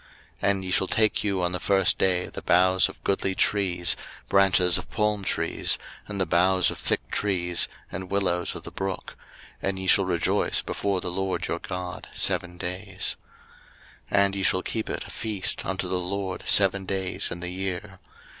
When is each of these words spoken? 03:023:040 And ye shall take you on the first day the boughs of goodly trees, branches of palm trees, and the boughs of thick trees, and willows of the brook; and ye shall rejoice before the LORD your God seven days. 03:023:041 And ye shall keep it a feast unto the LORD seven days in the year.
03:023:040 0.41 0.51
And 0.51 0.65
ye 0.65 0.71
shall 0.71 0.87
take 0.87 1.23
you 1.23 1.43
on 1.43 1.51
the 1.51 1.59
first 1.59 1.99
day 1.99 2.25
the 2.25 2.41
boughs 2.41 2.89
of 2.89 3.03
goodly 3.03 3.35
trees, 3.35 3.95
branches 4.29 4.79
of 4.79 4.89
palm 4.89 5.23
trees, 5.23 5.77
and 6.07 6.19
the 6.19 6.25
boughs 6.25 6.71
of 6.71 6.79
thick 6.79 7.11
trees, 7.11 7.67
and 7.91 8.09
willows 8.09 8.55
of 8.55 8.63
the 8.63 8.71
brook; 8.71 9.15
and 9.61 9.77
ye 9.77 9.85
shall 9.85 10.03
rejoice 10.05 10.63
before 10.63 11.01
the 11.01 11.11
LORD 11.11 11.47
your 11.47 11.59
God 11.59 12.07
seven 12.15 12.57
days. 12.57 13.15
03:023:041 14.11 14.17
And 14.25 14.35
ye 14.37 14.41
shall 14.41 14.63
keep 14.63 14.89
it 14.89 15.03
a 15.07 15.11
feast 15.11 15.63
unto 15.67 15.87
the 15.87 15.99
LORD 15.99 16.45
seven 16.47 16.85
days 16.85 17.29
in 17.29 17.39
the 17.39 17.49
year. 17.49 17.99